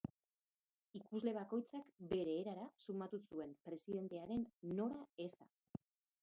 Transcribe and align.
Ikusle 0.99 1.33
bakoitzak 1.35 1.91
bere 2.13 2.33
erara 2.45 2.63
sumatu 2.85 3.21
zuen 3.27 3.53
presidentearen 3.69 4.49
nora 4.81 4.99
eza. 5.29 5.51